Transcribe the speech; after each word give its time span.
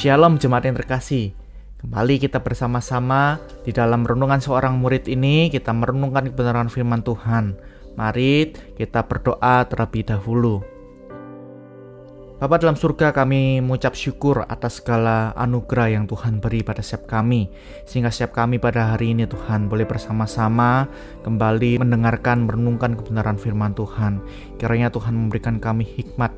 Shalom 0.00 0.40
jemaat 0.40 0.64
yang 0.64 0.80
terkasih. 0.80 1.36
Kembali 1.76 2.16
kita 2.16 2.40
bersama-sama 2.40 3.36
di 3.68 3.68
dalam 3.68 4.00
renungan 4.00 4.40
seorang 4.40 4.80
murid 4.80 5.04
ini 5.04 5.52
kita 5.52 5.76
merenungkan 5.76 6.32
kebenaran 6.32 6.72
firman 6.72 7.04
Tuhan. 7.04 7.52
Mari 8.00 8.48
kita 8.80 9.04
berdoa 9.04 9.60
terlebih 9.68 10.08
dahulu. 10.08 10.64
Bapa 12.40 12.56
dalam 12.56 12.80
surga 12.80 13.12
kami 13.12 13.60
mengucap 13.60 13.92
syukur 13.92 14.48
atas 14.48 14.80
segala 14.80 15.36
anugerah 15.36 15.92
yang 15.92 16.08
Tuhan 16.08 16.40
beri 16.40 16.64
pada 16.64 16.80
setiap 16.80 17.04
kami 17.04 17.52
Sehingga 17.84 18.08
setiap 18.08 18.32
kami 18.32 18.56
pada 18.56 18.96
hari 18.96 19.12
ini 19.12 19.28
Tuhan 19.28 19.68
boleh 19.68 19.84
bersama-sama 19.84 20.88
kembali 21.20 21.84
mendengarkan 21.84 22.48
merenungkan 22.48 22.96
kebenaran 22.96 23.36
firman 23.36 23.76
Tuhan 23.76 24.24
Kiranya 24.56 24.88
Tuhan 24.88 25.12
memberikan 25.20 25.60
kami 25.60 25.84
hikmat 25.84 26.32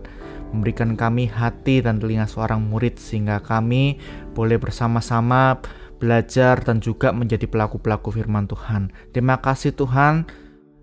memberikan 0.52 0.94
kami 0.94 1.26
hati 1.26 1.80
dan 1.80 1.98
telinga 1.98 2.28
seorang 2.28 2.62
murid 2.68 3.00
sehingga 3.00 3.40
kami 3.40 3.98
boleh 4.36 4.60
bersama-sama 4.60 5.58
belajar 5.96 6.60
dan 6.60 6.82
juga 6.82 7.10
menjadi 7.10 7.48
pelaku-pelaku 7.48 8.12
firman 8.12 8.44
Tuhan. 8.50 8.92
Terima 9.16 9.38
kasih 9.40 9.72
Tuhan, 9.72 10.28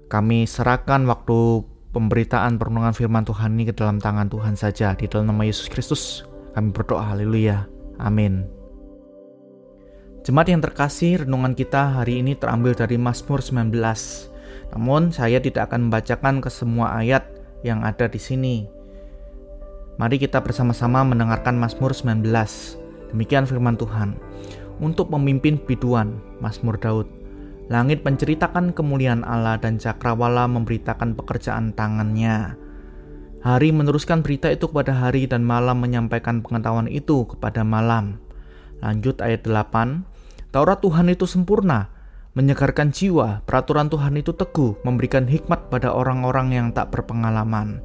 kami 0.09 0.49
serahkan 0.49 1.05
waktu 1.05 1.63
pemberitaan 1.93 2.55
perundungan 2.55 2.95
firman 2.95 3.27
Tuhan 3.27 3.57
ini 3.57 3.69
ke 3.69 3.73
dalam 3.75 3.99
tangan 3.99 4.31
Tuhan 4.31 4.55
saja 4.55 4.95
di 4.95 5.05
dalam 5.05 5.29
nama 5.29 5.45
Yesus 5.45 5.67
Kristus. 5.67 6.23
Kami 6.55 6.73
berdoa 6.73 7.13
haleluya. 7.13 7.67
Amin. 7.99 8.47
Jemaat 10.23 10.51
yang 10.51 10.63
terkasih, 10.63 11.25
renungan 11.25 11.55
kita 11.55 11.99
hari 11.99 12.19
ini 12.19 12.35
terambil 12.35 12.75
dari 12.75 12.95
Mazmur 12.99 13.43
19. 13.43 13.75
Namun 14.75 15.09
saya 15.09 15.41
tidak 15.41 15.71
akan 15.71 15.89
membacakan 15.89 16.43
ke 16.43 16.49
semua 16.51 16.95
ayat 16.95 17.25
yang 17.65 17.83
ada 17.83 18.07
di 18.07 18.19
sini. 18.21 18.78
Mari 19.99 20.15
kita 20.15 20.39
bersama-sama 20.39 21.03
mendengarkan 21.03 21.59
Mazmur 21.59 21.91
19. 21.91 22.23
Demikian 23.11 23.43
firman 23.43 23.75
Tuhan. 23.75 24.15
Untuk 24.79 25.11
memimpin 25.11 25.59
biduan, 25.59 26.23
Mazmur 26.39 26.79
Daud. 26.79 27.03
Langit 27.67 28.07
menceritakan 28.07 28.71
kemuliaan 28.71 29.27
Allah 29.27 29.59
dan 29.59 29.75
cakrawala 29.75 30.47
memberitakan 30.47 31.19
pekerjaan 31.19 31.75
tangannya. 31.75 32.55
Hari 33.43 33.75
meneruskan 33.75 34.23
berita 34.23 34.47
itu 34.47 34.71
kepada 34.71 34.95
hari 34.95 35.27
dan 35.27 35.43
malam 35.43 35.83
menyampaikan 35.83 36.39
pengetahuan 36.39 36.87
itu 36.87 37.27
kepada 37.35 37.67
malam. 37.67 38.23
Lanjut 38.79 39.19
ayat 39.19 39.43
8. 39.43 40.55
Taurat 40.55 40.79
Tuhan 40.79 41.11
itu 41.11 41.27
sempurna, 41.27 41.91
menyegarkan 42.39 42.95
jiwa, 42.95 43.43
peraturan 43.43 43.91
Tuhan 43.91 44.15
itu 44.15 44.31
teguh, 44.31 44.79
memberikan 44.87 45.27
hikmat 45.27 45.67
pada 45.67 45.91
orang-orang 45.91 46.55
yang 46.55 46.67
tak 46.71 46.87
berpengalaman. 46.87 47.83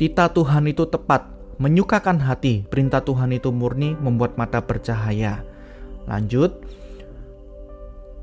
Tita 0.00 0.32
Tuhan 0.32 0.64
itu 0.64 0.88
tepat, 0.88 1.28
menyukakan 1.60 2.24
hati, 2.24 2.64
perintah 2.64 3.04
Tuhan 3.04 3.36
itu 3.36 3.52
murni, 3.52 3.92
membuat 4.00 4.40
mata 4.40 4.64
bercahaya. 4.64 5.44
Lanjut, 6.08 6.56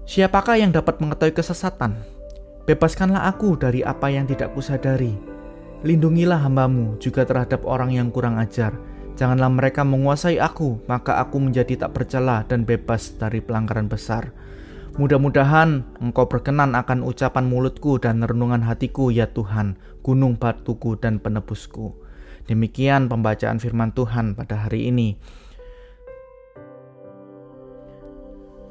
Siapakah 0.10 0.58
yang 0.58 0.74
dapat 0.74 0.98
mengetahui 0.98 1.38
kesesatan? 1.38 2.02
Bebaskanlah 2.66 3.30
aku 3.30 3.60
dari 3.62 3.86
apa 3.86 4.10
yang 4.10 4.26
tidak 4.26 4.58
kusadari. 4.58 5.14
Lindungilah 5.86 6.42
hambamu 6.42 6.98
juga 6.98 7.30
terhadap 7.30 7.62
orang 7.68 7.94
yang 7.94 8.10
kurang 8.10 8.42
ajar. 8.42 8.74
Janganlah 9.14 9.54
mereka 9.54 9.86
menguasai 9.86 10.42
aku, 10.42 10.82
maka 10.90 11.22
aku 11.22 11.38
menjadi 11.38 11.86
tak 11.86 11.94
bercela 11.94 12.42
dan 12.50 12.66
bebas 12.66 13.22
dari 13.22 13.38
pelanggaran 13.38 13.86
besar. 13.86 14.34
Mudah-mudahan 14.96 15.84
engkau 16.00 16.32
berkenan 16.32 16.72
akan 16.72 17.04
ucapan 17.04 17.44
mulutku 17.44 18.00
dan 18.00 18.24
renungan 18.24 18.64
hatiku 18.64 19.12
ya 19.12 19.28
Tuhan, 19.28 19.76
gunung 20.00 20.40
batuku 20.40 20.96
dan 20.96 21.20
penebusku. 21.20 21.92
Demikian 22.48 23.12
pembacaan 23.12 23.60
firman 23.60 23.92
Tuhan 23.92 24.40
pada 24.40 24.56
hari 24.56 24.88
ini. 24.88 25.20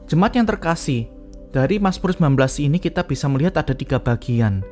Jemaat 0.08 0.32
yang 0.40 0.48
terkasih, 0.48 1.12
dari 1.52 1.76
Mazmur 1.76 2.16
19 2.16 2.36
ini 2.64 2.80
kita 2.80 3.04
bisa 3.04 3.28
melihat 3.28 3.60
ada 3.60 3.76
tiga 3.76 4.00
bagian. 4.00 4.64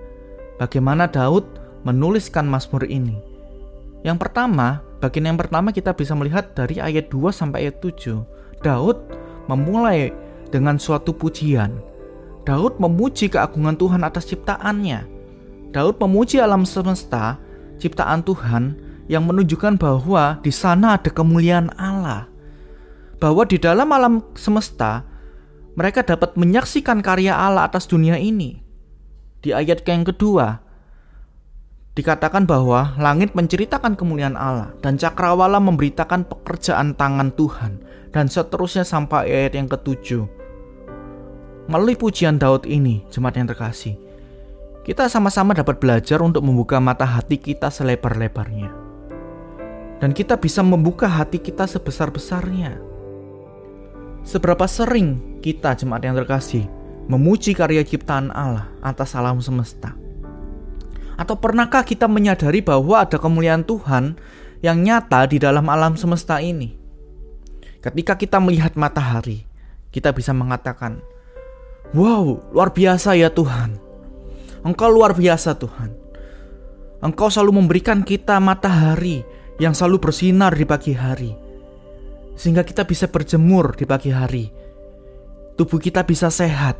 Bagaimana 0.56 1.04
Daud 1.04 1.44
menuliskan 1.84 2.48
Mazmur 2.48 2.88
ini. 2.88 3.20
Yang 4.04 4.24
pertama, 4.24 4.84
bagian 5.00 5.32
yang 5.32 5.40
pertama 5.40 5.72
kita 5.72 5.92
bisa 5.92 6.16
melihat 6.16 6.56
dari 6.56 6.80
ayat 6.80 7.08
2 7.12 7.32
sampai 7.32 7.68
ayat 7.68 7.80
7. 7.80 8.20
Daud 8.64 9.00
memulai 9.48 10.12
dengan 10.54 10.78
suatu 10.78 11.10
pujian. 11.10 11.74
Daud 12.46 12.78
memuji 12.78 13.26
keagungan 13.26 13.74
Tuhan 13.74 14.06
atas 14.06 14.30
ciptaannya. 14.30 15.02
Daud 15.74 15.98
memuji 15.98 16.38
alam 16.38 16.62
semesta, 16.62 17.42
ciptaan 17.82 18.22
Tuhan 18.22 18.78
yang 19.10 19.26
menunjukkan 19.26 19.74
bahwa 19.74 20.38
di 20.46 20.54
sana 20.54 20.94
ada 20.94 21.10
kemuliaan 21.10 21.74
Allah. 21.74 22.30
Bahwa 23.18 23.42
di 23.42 23.58
dalam 23.58 23.90
alam 23.90 24.22
semesta 24.38 25.02
mereka 25.74 26.06
dapat 26.06 26.38
menyaksikan 26.38 27.02
karya 27.02 27.34
Allah 27.34 27.66
atas 27.66 27.90
dunia 27.90 28.14
ini. 28.14 28.62
Di 29.42 29.50
ayat 29.50 29.82
yang 29.82 30.06
kedua, 30.06 30.62
dikatakan 31.98 32.46
bahwa 32.46 32.94
langit 33.02 33.34
menceritakan 33.34 33.98
kemuliaan 33.98 34.38
Allah 34.38 34.70
dan 34.78 34.94
cakrawala 34.94 35.58
memberitakan 35.58 36.30
pekerjaan 36.30 36.94
tangan 36.94 37.34
Tuhan 37.34 37.82
dan 38.14 38.30
seterusnya 38.30 38.86
sampai 38.86 39.26
ayat 39.26 39.58
yang 39.58 39.66
ketujuh. 39.66 40.43
Melalui 41.64 41.96
pujian 41.96 42.36
Daud 42.36 42.68
ini, 42.68 43.00
jemaat 43.08 43.40
yang 43.40 43.48
terkasih, 43.48 43.96
kita 44.84 45.08
sama-sama 45.08 45.56
dapat 45.56 45.80
belajar 45.80 46.20
untuk 46.20 46.44
membuka 46.44 46.76
mata 46.76 47.08
hati 47.08 47.40
kita 47.40 47.72
selebar-lebarnya. 47.72 48.68
Dan 49.96 50.12
kita 50.12 50.36
bisa 50.36 50.60
membuka 50.60 51.08
hati 51.08 51.40
kita 51.40 51.64
sebesar-besarnya. 51.64 52.76
Seberapa 54.28 54.68
sering 54.68 55.40
kita 55.40 55.72
jemaat 55.72 56.04
yang 56.04 56.20
terkasih 56.20 56.68
memuji 57.08 57.56
karya 57.56 57.80
ciptaan 57.80 58.28
Allah 58.28 58.68
atas 58.84 59.16
alam 59.16 59.40
semesta? 59.40 59.96
Atau 61.16 61.40
pernahkah 61.40 61.80
kita 61.80 62.04
menyadari 62.04 62.60
bahwa 62.60 63.08
ada 63.08 63.16
kemuliaan 63.16 63.64
Tuhan 63.64 64.20
yang 64.60 64.84
nyata 64.84 65.24
di 65.32 65.40
dalam 65.40 65.64
alam 65.72 65.96
semesta 65.96 66.44
ini? 66.44 66.76
Ketika 67.80 68.20
kita 68.20 68.36
melihat 68.36 68.76
matahari, 68.76 69.48
kita 69.88 70.12
bisa 70.12 70.36
mengatakan, 70.36 71.00
"Wow, 71.92 72.54
luar 72.54 72.72
biasa 72.72 73.18
ya 73.18 73.28
Tuhan! 73.28 73.76
Engkau 74.64 74.88
luar 74.88 75.12
biasa, 75.12 75.60
Tuhan! 75.60 75.92
Engkau 77.04 77.28
selalu 77.28 77.60
memberikan 77.60 78.00
kita 78.00 78.40
matahari 78.40 79.20
yang 79.60 79.76
selalu 79.76 80.00
bersinar 80.08 80.56
di 80.56 80.64
pagi 80.64 80.96
hari, 80.96 81.36
sehingga 82.32 82.64
kita 82.64 82.88
bisa 82.88 83.12
berjemur 83.12 83.76
di 83.76 83.84
pagi 83.84 84.08
hari." 84.08 84.64
tubuh 85.54 85.78
kita 85.78 86.02
bisa 86.02 86.30
sehat. 86.30 86.78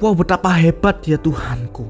Wow, 0.00 0.16
betapa 0.16 0.48
hebat 0.56 1.04
ya 1.04 1.20
Tuhanku. 1.20 1.84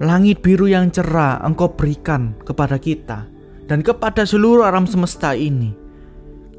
Langit 0.00 0.40
biru 0.40 0.66
yang 0.66 0.90
cerah 0.90 1.38
Engkau 1.44 1.76
berikan 1.76 2.34
kepada 2.42 2.80
kita 2.80 3.28
dan 3.68 3.84
kepada 3.84 4.24
seluruh 4.24 4.64
alam 4.64 4.88
semesta 4.88 5.36
ini. 5.36 5.83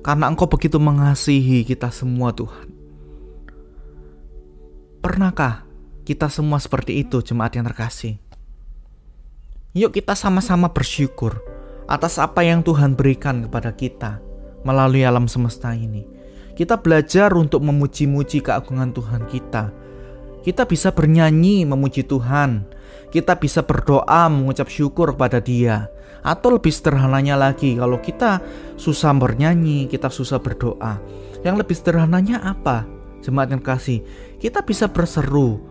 Karena 0.05 0.29
Engkau 0.29 0.45
begitu 0.45 0.77
mengasihi 0.77 1.65
kita 1.65 1.89
semua, 1.89 2.29
Tuhan. 2.29 2.69
Pernahkah 5.01 5.65
kita 6.05 6.29
semua 6.29 6.61
seperti 6.61 7.01
itu, 7.01 7.25
jemaat 7.25 7.57
yang 7.57 7.65
terkasih? 7.65 8.21
Yuk 9.73 9.97
kita 9.97 10.13
sama-sama 10.13 10.69
bersyukur 10.69 11.41
atas 11.89 12.21
apa 12.21 12.45
yang 12.45 12.61
Tuhan 12.61 12.93
berikan 12.93 13.49
kepada 13.49 13.73
kita 13.73 14.21
melalui 14.61 15.01
alam 15.01 15.25
semesta 15.25 15.73
ini. 15.73 16.05
Kita 16.53 16.79
belajar 16.79 17.33
untuk 17.33 17.65
memuji-muji 17.65 18.45
keagungan 18.45 18.93
Tuhan 18.93 19.25
kita. 19.25 19.73
Kita 20.45 20.69
bisa 20.69 20.93
bernyanyi 20.93 21.65
memuji 21.65 22.05
Tuhan. 22.05 22.63
Kita 23.09 23.37
bisa 23.39 23.63
berdoa 23.63 24.27
mengucap 24.27 24.67
syukur 24.67 25.15
kepada 25.15 25.39
Dia. 25.39 25.87
Atau 26.25 26.57
lebih 26.57 26.73
sederhananya 26.73 27.37
lagi, 27.37 27.77
kalau 27.77 28.01
kita 28.01 28.41
susah 28.81 29.13
bernyanyi, 29.13 29.85
kita 29.85 30.09
susah 30.09 30.41
berdoa. 30.41 30.97
Yang 31.45 31.55
lebih 31.61 31.75
sederhananya 31.77 32.41
apa? 32.41 32.89
Jemaat 33.21 33.53
yang 33.53 33.61
kasih, 33.61 34.01
kita 34.41 34.65
bisa 34.65 34.89
berseru, 34.89 35.61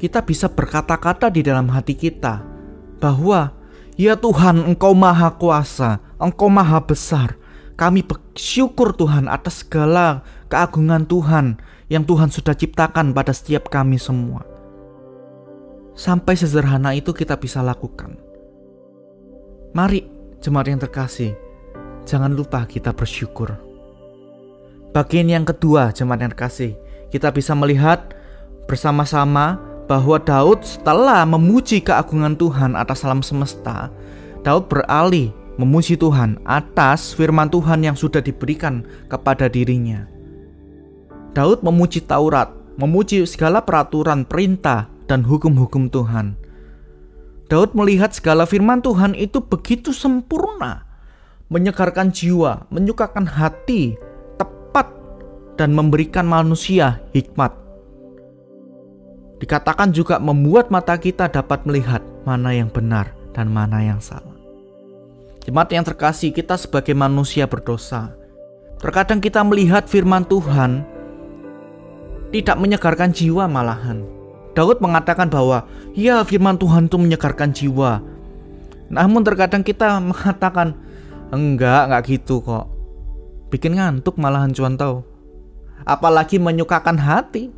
kita 0.00 0.24
bisa 0.24 0.48
berkata-kata 0.48 1.28
di 1.28 1.44
dalam 1.44 1.68
hati 1.68 1.92
kita 1.96 2.40
bahwa 3.00 3.52
ya 3.96 4.16
Tuhan, 4.16 4.64
Engkau 4.64 4.92
Maha 4.92 5.32
Kuasa, 5.36 6.00
Engkau 6.20 6.48
Maha 6.48 6.84
Besar, 6.84 7.36
kami 7.78 8.02
bersyukur 8.04 8.92
Tuhan 8.92 9.30
atas 9.30 9.62
segala 9.64 10.26
keagungan 10.50 11.06
Tuhan 11.06 11.62
yang 11.88 12.04
Tuhan 12.04 12.28
sudah 12.28 12.52
ciptakan 12.52 13.14
pada 13.14 13.32
setiap 13.32 13.70
kami 13.72 13.96
semua. 13.96 14.57
Sampai 15.98 16.38
sederhana 16.38 16.94
itu 16.94 17.10
kita 17.10 17.34
bisa 17.34 17.58
lakukan. 17.58 18.14
Mari, 19.74 20.06
jemaat 20.38 20.70
yang 20.70 20.78
terkasih, 20.78 21.34
jangan 22.06 22.38
lupa 22.38 22.62
kita 22.70 22.94
bersyukur. 22.94 23.58
Bagian 24.94 25.26
yang 25.26 25.42
kedua, 25.42 25.90
jemaat 25.90 26.22
yang 26.22 26.30
terkasih, 26.30 26.78
kita 27.10 27.34
bisa 27.34 27.50
melihat 27.58 28.14
bersama-sama 28.70 29.58
bahwa 29.90 30.22
Daud 30.22 30.62
setelah 30.62 31.26
memuji 31.26 31.82
keagungan 31.82 32.38
Tuhan 32.38 32.78
atas 32.78 33.02
alam 33.02 33.18
semesta, 33.18 33.90
Daud 34.46 34.70
beralih 34.70 35.34
memuji 35.58 35.98
Tuhan 35.98 36.38
atas 36.46 37.10
firman 37.10 37.50
Tuhan 37.50 37.82
yang 37.82 37.98
sudah 37.98 38.22
diberikan 38.22 38.86
kepada 39.10 39.50
dirinya. 39.50 40.06
Daud 41.34 41.66
memuji 41.66 42.06
Taurat, 42.06 42.54
memuji 42.78 43.26
segala 43.26 43.66
peraturan, 43.66 44.22
perintah, 44.22 44.97
dan 45.08 45.24
hukum-hukum 45.24 45.88
Tuhan. 45.88 46.36
Daud 47.48 47.72
melihat 47.72 48.12
segala 48.12 48.44
firman 48.44 48.84
Tuhan 48.84 49.16
itu 49.16 49.40
begitu 49.40 49.96
sempurna, 49.96 50.84
menyegarkan 51.48 52.12
jiwa, 52.12 52.68
menyukakan 52.68 53.24
hati, 53.24 53.96
tepat, 54.36 54.92
dan 55.56 55.72
memberikan 55.72 56.28
manusia 56.28 57.00
hikmat. 57.16 57.56
Dikatakan 59.40 59.96
juga 59.96 60.20
membuat 60.20 60.68
mata 60.68 60.92
kita 61.00 61.32
dapat 61.32 61.64
melihat 61.64 62.04
mana 62.28 62.52
yang 62.52 62.68
benar 62.68 63.16
dan 63.32 63.48
mana 63.48 63.80
yang 63.80 64.02
salah. 64.02 64.36
Jemaat 65.48 65.72
yang 65.72 65.88
terkasih, 65.88 66.36
kita 66.36 66.60
sebagai 66.60 66.92
manusia 66.92 67.48
berdosa. 67.48 68.12
Terkadang 68.76 69.24
kita 69.24 69.40
melihat 69.40 69.88
firman 69.88 70.28
Tuhan 70.28 70.84
tidak 72.28 72.60
menyegarkan 72.60 73.08
jiwa 73.08 73.48
malahan. 73.48 74.17
Daud 74.56 74.80
mengatakan 74.80 75.28
bahwa 75.28 75.68
ya 75.92 76.22
firman 76.22 76.56
Tuhan 76.56 76.86
itu 76.86 76.96
menyegarkan 76.96 77.50
jiwa. 77.52 78.00
Namun 78.88 79.24
terkadang 79.24 79.60
kita 79.60 80.00
mengatakan 80.00 80.76
enggak, 81.32 81.88
enggak 81.88 82.02
gitu 82.08 82.40
kok. 82.40 82.66
Bikin 83.52 83.76
ngantuk 83.76 84.16
malahan 84.20 84.52
cuan 84.52 84.76
tahu. 84.76 85.04
Apalagi 85.84 86.36
menyukakan 86.40 87.00
hati. 87.00 87.52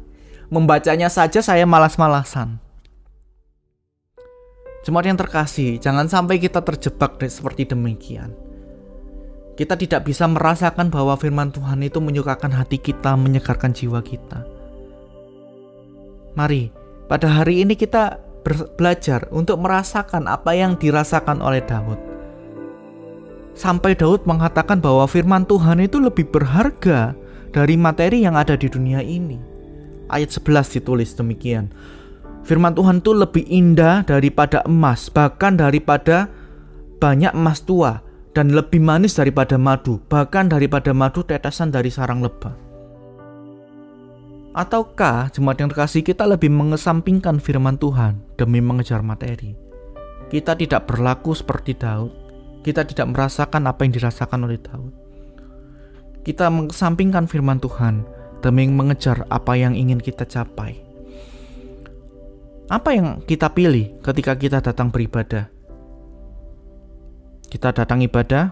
Membacanya 0.50 1.06
saja 1.06 1.38
saya 1.38 1.62
malas-malasan. 1.62 2.58
Jemaat 4.82 5.06
yang 5.06 5.18
terkasih, 5.20 5.78
jangan 5.78 6.10
sampai 6.10 6.42
kita 6.42 6.58
terjebak 6.66 7.22
seperti 7.30 7.70
demikian. 7.70 8.34
Kita 9.54 9.78
tidak 9.78 10.08
bisa 10.08 10.26
merasakan 10.26 10.90
bahwa 10.90 11.14
firman 11.20 11.54
Tuhan 11.54 11.84
itu 11.86 12.02
menyukakan 12.02 12.50
hati 12.50 12.82
kita, 12.82 13.14
menyegarkan 13.14 13.70
jiwa 13.70 14.02
kita. 14.02 14.42
Mari, 16.32 16.72
pada 17.10 17.26
hari 17.26 17.66
ini 17.66 17.74
kita 17.74 18.22
belajar 18.78 19.26
untuk 19.34 19.58
merasakan 19.58 20.30
apa 20.30 20.54
yang 20.54 20.78
dirasakan 20.78 21.42
oleh 21.42 21.58
Daud. 21.66 21.98
Sampai 23.58 23.98
Daud 23.98 24.24
mengatakan 24.30 24.78
bahwa 24.78 25.10
firman 25.10 25.42
Tuhan 25.42 25.82
itu 25.82 25.98
lebih 25.98 26.30
berharga 26.30 27.18
dari 27.50 27.74
materi 27.74 28.22
yang 28.22 28.38
ada 28.38 28.54
di 28.54 28.70
dunia 28.70 29.02
ini. 29.02 29.42
Ayat 30.06 30.30
11 30.30 30.78
ditulis 30.78 31.10
demikian. 31.18 31.74
Firman 32.46 32.78
Tuhan 32.78 33.02
itu 33.02 33.12
lebih 33.12 33.44
indah 33.50 34.06
daripada 34.06 34.62
emas, 34.64 35.10
bahkan 35.10 35.58
daripada 35.58 36.30
banyak 37.02 37.34
emas 37.34 37.60
tua, 37.66 38.00
dan 38.32 38.54
lebih 38.54 38.78
manis 38.78 39.18
daripada 39.18 39.58
madu, 39.58 39.98
bahkan 40.06 40.46
daripada 40.46 40.94
madu 40.94 41.26
tetesan 41.26 41.74
dari 41.74 41.90
sarang 41.90 42.22
lebah. 42.22 42.69
Ataukah 44.50 45.30
jemaat 45.30 45.62
yang 45.62 45.70
terkasih 45.70 46.02
kita 46.02 46.26
lebih 46.26 46.50
mengesampingkan 46.50 47.38
firman 47.38 47.78
Tuhan 47.78 48.18
demi 48.34 48.58
mengejar 48.58 48.98
materi? 48.98 49.54
Kita 50.26 50.58
tidak 50.58 50.90
berlaku 50.90 51.38
seperti 51.38 51.78
Daud. 51.78 52.10
Kita 52.66 52.82
tidak 52.82 53.14
merasakan 53.14 53.70
apa 53.70 53.86
yang 53.86 53.94
dirasakan 53.94 54.50
oleh 54.50 54.58
Daud. 54.58 54.90
Kita 56.26 56.50
mengesampingkan 56.50 57.30
firman 57.30 57.62
Tuhan 57.62 58.02
demi 58.42 58.66
mengejar 58.66 59.22
apa 59.30 59.54
yang 59.54 59.78
ingin 59.78 60.02
kita 60.02 60.26
capai. 60.26 60.82
Apa 62.66 62.90
yang 62.90 63.22
kita 63.22 63.54
pilih 63.54 64.02
ketika 64.02 64.34
kita 64.34 64.58
datang 64.58 64.90
beribadah? 64.90 65.46
Kita 67.46 67.70
datang 67.70 68.02
ibadah 68.02 68.50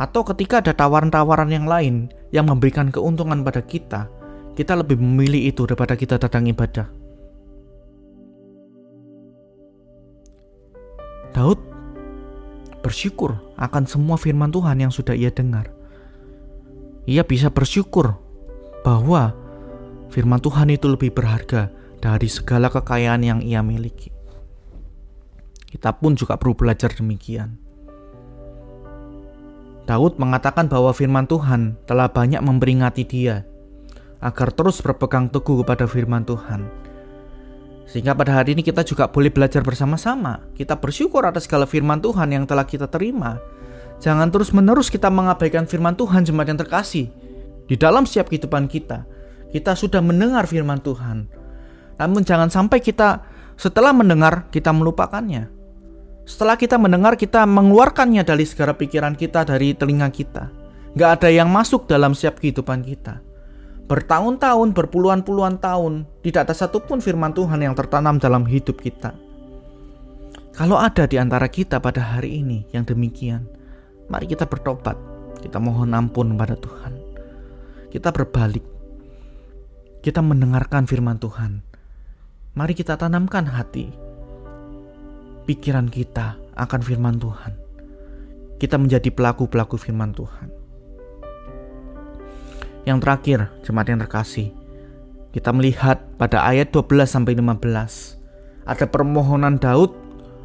atau 0.00 0.24
ketika 0.32 0.64
ada 0.64 0.72
tawaran-tawaran 0.72 1.52
yang 1.52 1.68
lain 1.68 2.08
yang 2.32 2.48
memberikan 2.48 2.92
keuntungan 2.92 3.40
pada 3.40 3.64
kita, 3.64 4.12
kita 4.56 4.72
lebih 4.72 4.96
memilih 4.96 5.52
itu 5.52 5.68
daripada 5.68 5.92
kita 5.92 6.16
datang 6.16 6.48
ibadah. 6.48 6.88
Daud 11.36 11.60
bersyukur 12.80 13.36
akan 13.60 13.84
semua 13.84 14.16
firman 14.16 14.48
Tuhan 14.48 14.80
yang 14.80 14.88
sudah 14.88 15.12
ia 15.12 15.28
dengar. 15.28 15.68
Ia 17.04 17.20
bisa 17.28 17.52
bersyukur 17.52 18.16
bahwa 18.80 19.36
firman 20.08 20.40
Tuhan 20.40 20.72
itu 20.72 20.88
lebih 20.88 21.12
berharga 21.12 21.68
dari 22.00 22.24
segala 22.32 22.72
kekayaan 22.72 23.20
yang 23.20 23.40
ia 23.44 23.60
miliki. 23.60 24.08
Kita 25.68 25.92
pun 25.92 26.16
juga 26.16 26.40
perlu 26.40 26.56
belajar 26.56 26.88
demikian. 26.96 27.60
Daud 29.84 30.16
mengatakan 30.16 30.72
bahwa 30.72 30.96
firman 30.96 31.28
Tuhan 31.28 31.76
telah 31.84 32.08
banyak 32.08 32.40
memperingati 32.40 33.04
dia 33.04 33.44
agar 34.26 34.50
terus 34.50 34.82
berpegang 34.82 35.30
teguh 35.30 35.62
kepada 35.62 35.86
firman 35.86 36.26
Tuhan. 36.26 36.66
Sehingga 37.86 38.18
pada 38.18 38.42
hari 38.42 38.58
ini 38.58 38.66
kita 38.66 38.82
juga 38.82 39.06
boleh 39.06 39.30
belajar 39.30 39.62
bersama-sama. 39.62 40.42
Kita 40.58 40.74
bersyukur 40.74 41.22
atas 41.22 41.46
segala 41.46 41.70
firman 41.70 42.02
Tuhan 42.02 42.34
yang 42.34 42.42
telah 42.42 42.66
kita 42.66 42.90
terima. 42.90 43.38
Jangan 44.02 44.34
terus-menerus 44.34 44.90
kita 44.90 45.06
mengabaikan 45.06 45.70
firman 45.70 45.94
Tuhan 45.94 46.26
jemaat 46.26 46.50
yang 46.50 46.58
terkasih. 46.58 47.06
Di 47.70 47.78
dalam 47.78 48.02
setiap 48.02 48.26
kehidupan 48.26 48.66
kita, 48.66 49.06
kita 49.54 49.78
sudah 49.78 50.02
mendengar 50.02 50.50
firman 50.50 50.82
Tuhan. 50.82 51.30
Namun 51.96 52.26
jangan 52.26 52.50
sampai 52.50 52.82
kita 52.82 53.22
setelah 53.54 53.94
mendengar 53.94 54.50
kita 54.50 54.74
melupakannya. 54.74 55.48
Setelah 56.26 56.58
kita 56.58 56.74
mendengar 56.76 57.14
kita 57.14 57.46
mengeluarkannya 57.46 58.26
dari 58.26 58.42
segala 58.42 58.74
pikiran 58.74 59.14
kita 59.14 59.46
dari 59.46 59.78
telinga 59.78 60.10
kita. 60.10 60.50
Gak 60.98 61.22
ada 61.22 61.30
yang 61.30 61.46
masuk 61.46 61.86
dalam 61.86 62.18
setiap 62.18 62.42
kehidupan 62.42 62.82
kita. 62.82 63.25
Bertahun-tahun, 63.86 64.74
berpuluhan-puluhan 64.74 65.62
tahun, 65.62 66.10
tidak 66.26 66.50
ada 66.50 66.54
satupun 66.58 66.98
firman 66.98 67.30
Tuhan 67.30 67.62
yang 67.62 67.78
tertanam 67.78 68.18
dalam 68.18 68.42
hidup 68.42 68.82
kita. 68.82 69.14
Kalau 70.54 70.80
ada 70.80 71.06
di 71.06 71.20
antara 71.20 71.46
kita 71.46 71.78
pada 71.78 72.02
hari 72.02 72.42
ini 72.42 72.66
yang 72.74 72.82
demikian, 72.82 73.46
mari 74.10 74.26
kita 74.26 74.48
bertobat. 74.48 74.98
Kita 75.38 75.62
mohon 75.62 75.94
ampun 75.94 76.34
kepada 76.34 76.58
Tuhan. 76.58 76.92
Kita 77.94 78.10
berbalik. 78.10 78.64
Kita 80.02 80.18
mendengarkan 80.18 80.86
firman 80.90 81.22
Tuhan 81.22 81.76
Mari 82.56 82.72
kita 82.72 82.96
tanamkan 82.96 83.44
hati, 83.44 83.92
pikiran 85.44 85.92
kita 85.92 86.40
akan 86.56 86.80
firman 86.80 87.20
Tuhan. 87.20 87.52
Kita 88.56 88.80
menjadi 88.80 89.12
pelaku-pelaku 89.12 89.76
firman 89.76 90.16
Tuhan. 90.16 90.48
Yang 92.86 92.98
terakhir, 93.02 93.38
jemaat 93.66 93.90
yang 93.90 93.98
terkasih, 93.98 94.54
kita 95.34 95.50
melihat 95.50 96.06
pada 96.16 96.46
ayat 96.46 96.70
12 96.70 97.10
sampai 97.10 97.34
15 97.34 98.16
ada 98.62 98.86
permohonan 98.86 99.58
Daud 99.58 99.90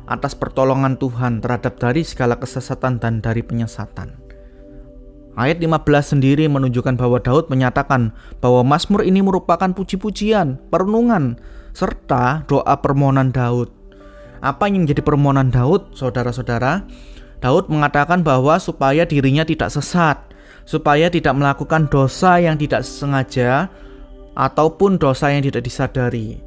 atas 0.10 0.34
pertolongan 0.34 0.98
Tuhan 0.98 1.40
terhadap 1.40 1.78
dari 1.78 2.02
segala 2.02 2.36
kesesatan 2.42 2.98
dan 2.98 3.22
dari 3.22 3.46
penyesatan. 3.46 4.18
Ayat 5.38 5.64
15 5.64 5.86
sendiri 6.18 6.50
menunjukkan 6.50 7.00
bahwa 7.00 7.22
Daud 7.22 7.48
menyatakan 7.48 8.12
bahwa 8.44 8.68
Mazmur 8.68 9.08
ini 9.08 9.24
merupakan 9.24 9.72
puji-pujian, 9.72 10.60
perenungan, 10.68 11.40
serta 11.72 12.44
doa 12.52 12.76
permohonan 12.82 13.32
Daud. 13.32 13.72
Apa 14.44 14.68
yang 14.68 14.84
menjadi 14.84 15.06
permohonan 15.06 15.54
Daud, 15.54 15.96
saudara-saudara? 15.96 16.84
Daud 17.40 17.72
mengatakan 17.72 18.26
bahwa 18.26 18.60
supaya 18.60 19.08
dirinya 19.08 19.48
tidak 19.48 19.72
sesat, 19.72 20.20
supaya 20.63 21.12
tidak 21.12 21.36
melakukan 21.36 21.89
dosa 21.91 22.38
yang 22.38 22.56
tidak 22.56 22.86
sengaja 22.86 23.68
ataupun 24.36 24.96
dosa 24.98 25.34
yang 25.34 25.44
tidak 25.44 25.65
disadari. 25.68 26.39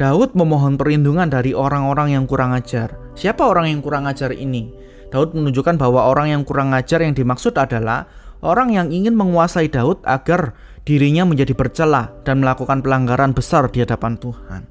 Daud 0.00 0.34
memohon 0.34 0.80
perlindungan 0.80 1.28
dari 1.28 1.52
orang-orang 1.52 2.16
yang 2.16 2.24
kurang 2.24 2.56
ajar. 2.56 2.96
Siapa 3.14 3.44
orang 3.44 3.70
yang 3.70 3.80
kurang 3.84 4.08
ajar 4.08 4.32
ini? 4.32 4.72
Daud 5.12 5.36
menunjukkan 5.36 5.76
bahwa 5.76 6.08
orang 6.08 6.32
yang 6.32 6.42
kurang 6.42 6.72
ajar 6.72 7.04
yang 7.04 7.12
dimaksud 7.12 7.52
adalah 7.60 8.08
orang 8.40 8.72
yang 8.72 8.88
ingin 8.88 9.12
menguasai 9.12 9.68
Daud 9.68 10.00
agar 10.08 10.56
dirinya 10.82 11.22
menjadi 11.28 11.52
bercela 11.54 12.10
dan 12.26 12.42
melakukan 12.42 12.80
pelanggaran 12.80 13.36
besar 13.36 13.68
di 13.68 13.84
hadapan 13.84 14.18
Tuhan. 14.18 14.62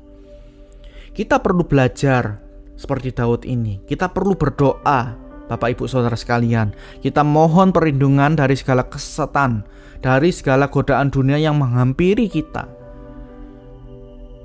Kita 1.13 1.39
perlu 1.39 1.63
belajar 1.69 2.41
seperti 2.75 3.13
Daud 3.13 3.45
ini. 3.45 3.85
Kita 3.85 4.09
perlu 4.09 4.33
berdoa, 4.33 5.30
Bapak 5.51 5.75
Ibu 5.75 5.83
Saudara 5.83 6.15
sekalian. 6.15 6.71
Kita 7.03 7.27
mohon 7.27 7.75
perlindungan 7.75 8.39
dari 8.39 8.55
segala 8.55 8.87
kesesatan, 8.87 9.67
dari 9.99 10.31
segala 10.31 10.71
godaan 10.71 11.11
dunia 11.11 11.35
yang 11.35 11.59
menghampiri 11.59 12.31
kita. 12.31 12.71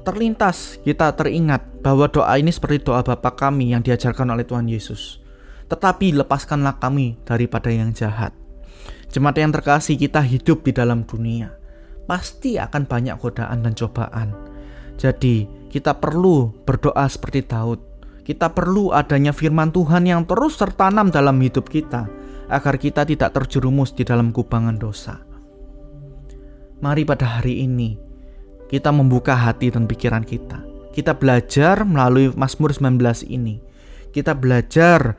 Terlintas 0.02 0.82
kita 0.82 1.14
teringat 1.14 1.62
bahwa 1.86 2.10
doa 2.10 2.34
ini 2.34 2.50
seperti 2.50 2.90
doa 2.90 3.06
Bapa 3.06 3.38
kami 3.38 3.70
yang 3.70 3.86
diajarkan 3.86 4.34
oleh 4.34 4.42
Tuhan 4.42 4.66
Yesus. 4.66 5.22
Tetapi 5.70 6.10
lepaskanlah 6.18 6.82
kami 6.82 7.22
daripada 7.22 7.70
yang 7.70 7.94
jahat. 7.94 8.34
Jemaat 9.14 9.38
yang 9.38 9.54
terkasih 9.54 9.94
kita 9.94 10.18
hidup 10.26 10.66
di 10.66 10.74
dalam 10.74 11.06
dunia. 11.06 11.54
Pasti 12.10 12.58
akan 12.58 12.82
banyak 12.86 13.14
godaan 13.22 13.62
dan 13.62 13.78
cobaan. 13.78 14.34
Jadi 14.98 15.46
kita 15.70 16.02
perlu 16.02 16.50
berdoa 16.66 17.06
seperti 17.06 17.46
Daud. 17.46 17.85
Kita 18.26 18.50
perlu 18.50 18.90
adanya 18.90 19.30
firman 19.30 19.70
Tuhan 19.70 20.02
yang 20.02 20.26
terus 20.26 20.58
tertanam 20.58 21.14
dalam 21.14 21.38
hidup 21.38 21.70
kita 21.70 22.10
agar 22.50 22.74
kita 22.74 23.06
tidak 23.06 23.30
terjerumus 23.30 23.94
di 23.94 24.02
dalam 24.02 24.34
kubangan 24.34 24.74
dosa. 24.82 25.22
Mari 26.82 27.06
pada 27.06 27.38
hari 27.38 27.62
ini 27.62 27.94
kita 28.66 28.90
membuka 28.90 29.38
hati 29.38 29.70
dan 29.70 29.86
pikiran 29.86 30.26
kita. 30.26 30.58
Kita 30.90 31.14
belajar 31.14 31.86
melalui 31.86 32.34
Mazmur 32.34 32.74
19 32.74 32.98
ini. 33.30 33.62
Kita 34.10 34.34
belajar 34.34 35.14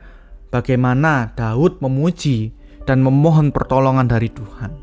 bagaimana 0.52 1.32
Daud 1.32 1.80
memuji 1.80 2.52
dan 2.84 3.00
memohon 3.00 3.56
pertolongan 3.56 4.04
dari 4.04 4.28
Tuhan. 4.28 4.76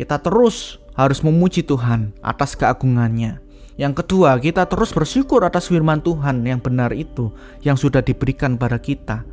Kita 0.00 0.16
terus 0.16 0.80
harus 0.96 1.20
memuji 1.20 1.60
Tuhan 1.60 2.16
atas 2.24 2.56
keagungannya 2.56 3.51
yang 3.82 3.98
kedua, 3.98 4.38
kita 4.38 4.70
terus 4.70 4.94
bersyukur 4.94 5.42
atas 5.42 5.66
firman 5.66 5.98
Tuhan 6.06 6.46
yang 6.46 6.62
benar 6.62 6.94
itu 6.94 7.34
yang 7.66 7.74
sudah 7.74 7.98
diberikan 7.98 8.54
pada 8.54 8.78
kita. 8.78 9.26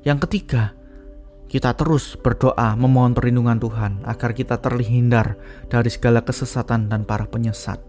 Yang 0.00 0.24
ketiga, 0.24 0.72
kita 1.44 1.76
terus 1.76 2.16
berdoa 2.16 2.72
memohon 2.72 3.12
perlindungan 3.12 3.60
Tuhan 3.60 4.00
agar 4.08 4.32
kita 4.32 4.64
terhindar 4.64 5.36
dari 5.68 5.92
segala 5.92 6.24
kesesatan 6.24 6.88
dan 6.88 7.04
para 7.04 7.28
penyesat. 7.28 7.84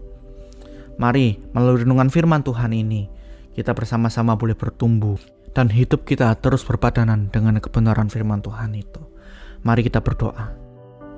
Mari 1.00 1.40
melalui 1.56 1.88
renungan 1.88 2.12
firman 2.12 2.44
Tuhan 2.44 2.76
ini, 2.76 3.08
kita 3.56 3.72
bersama-sama 3.72 4.36
boleh 4.36 4.60
bertumbuh 4.60 5.16
dan 5.56 5.72
hidup 5.72 6.04
kita 6.04 6.36
terus 6.36 6.68
berpadanan 6.68 7.32
dengan 7.32 7.56
kebenaran 7.64 8.12
firman 8.12 8.44
Tuhan 8.44 8.76
itu. 8.76 9.00
Mari 9.64 9.88
kita 9.88 10.04
berdoa. 10.04 10.52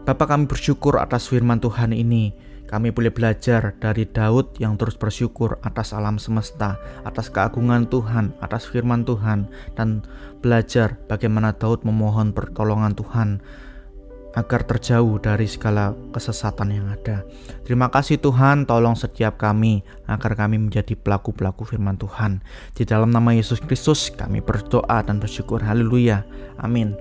Bapak 0.06 0.30
kami 0.30 0.46
bersyukur 0.46 1.02
atas 1.02 1.26
firman 1.26 1.58
Tuhan 1.58 1.90
ini 1.90 2.30
kami 2.66 2.90
boleh 2.90 3.14
belajar 3.14 3.78
dari 3.78 4.06
Daud 4.06 4.58
yang 4.58 4.74
terus 4.74 4.98
bersyukur 4.98 5.62
atas 5.62 5.94
alam 5.94 6.18
semesta, 6.18 6.78
atas 7.06 7.30
keagungan 7.30 7.86
Tuhan, 7.86 8.34
atas 8.42 8.66
firman 8.66 9.06
Tuhan, 9.06 9.46
dan 9.78 10.02
belajar 10.42 10.98
bagaimana 11.06 11.54
Daud 11.54 11.86
memohon 11.86 12.34
pertolongan 12.34 12.98
Tuhan 12.98 13.42
agar 14.36 14.68
terjauh 14.68 15.16
dari 15.16 15.48
segala 15.48 15.96
kesesatan 16.12 16.68
yang 16.68 16.86
ada. 16.92 17.24
Terima 17.64 17.88
kasih 17.88 18.20
Tuhan, 18.20 18.68
tolong 18.68 18.92
setiap 18.92 19.40
kami 19.40 19.80
agar 20.04 20.36
kami 20.36 20.60
menjadi 20.60 20.92
pelaku-pelaku 20.92 21.64
firman 21.64 21.96
Tuhan. 21.96 22.44
Di 22.76 22.84
dalam 22.84 23.08
nama 23.08 23.32
Yesus 23.32 23.64
Kristus 23.64 24.12
kami 24.12 24.44
berdoa 24.44 25.00
dan 25.00 25.16
bersyukur. 25.16 25.64
Haleluya. 25.64 26.28
Amin. 26.60 26.92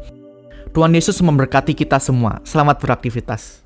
Tuhan 0.71 0.95
Yesus 0.95 1.19
memberkati 1.19 1.75
kita 1.75 1.99
semua. 1.99 2.39
Selamat 2.47 2.79
beraktivitas. 2.79 3.64